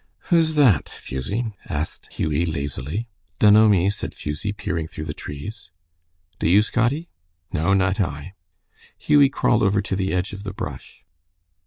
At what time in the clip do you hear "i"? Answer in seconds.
8.01-8.33